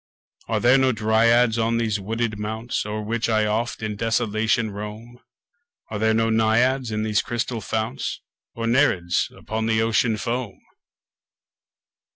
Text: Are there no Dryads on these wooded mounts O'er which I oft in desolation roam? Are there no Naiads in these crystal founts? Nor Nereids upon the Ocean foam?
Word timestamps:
Are 0.47 0.59
there 0.59 0.79
no 0.79 0.91
Dryads 0.91 1.59
on 1.59 1.77
these 1.77 1.99
wooded 1.99 2.39
mounts 2.39 2.87
O'er 2.87 3.03
which 3.03 3.29
I 3.29 3.45
oft 3.45 3.83
in 3.83 3.95
desolation 3.95 4.71
roam? 4.71 5.19
Are 5.91 5.99
there 5.99 6.15
no 6.15 6.31
Naiads 6.31 6.89
in 6.89 7.03
these 7.03 7.21
crystal 7.21 7.61
founts? 7.61 8.19
Nor 8.55 8.65
Nereids 8.65 9.29
upon 9.37 9.67
the 9.67 9.83
Ocean 9.83 10.17
foam? 10.17 10.59